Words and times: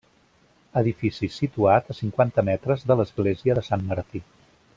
Edifici 0.79 1.29
situat 1.35 1.93
a 1.95 1.97
cinquanta 1.99 2.47
metres 2.49 2.87
de 2.93 2.99
l'església 3.03 3.59
de 3.61 3.67
Sant 3.71 3.87
Martí. 3.93 4.25